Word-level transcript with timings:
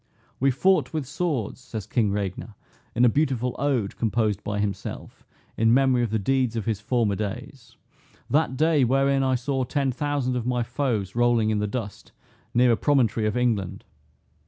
"We 0.39 0.49
fought 0.49 0.93
with 0.93 1.05
swords," 1.05 1.59
says 1.61 1.85
King 1.85 2.09
Regner, 2.11 2.55
in 2.95 3.05
a 3.05 3.07
beautiful 3.07 3.55
ode 3.59 3.97
composed 3.97 4.43
by 4.43 4.57
himself, 4.57 5.23
in 5.57 5.75
memory 5.75 6.01
of 6.01 6.09
the 6.09 6.17
deeds 6.17 6.55
of 6.55 6.65
his 6.65 6.81
former 6.81 7.15
days, 7.15 7.75
"that 8.27 8.57
day 8.57 8.83
wherein 8.83 9.21
I 9.21 9.35
saw 9.35 9.63
ten 9.63 9.91
thousand 9.91 10.35
of 10.35 10.47
my 10.47 10.63
foes 10.63 11.13
rolling 11.13 11.51
in 11.51 11.59
the 11.59 11.67
dust, 11.67 12.13
near 12.51 12.71
a 12.71 12.77
promontory 12.77 13.27
of 13.27 13.37
England. 13.37 13.83